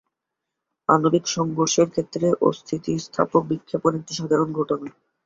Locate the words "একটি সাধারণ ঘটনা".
3.95-4.87